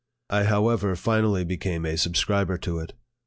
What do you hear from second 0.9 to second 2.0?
finally became a